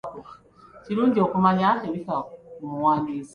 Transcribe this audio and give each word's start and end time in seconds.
Kirungi 0.85 1.19
okumanya 1.25 1.69
ebifa 1.87 2.15
ku 2.57 2.63
muwandiisi. 2.71 3.29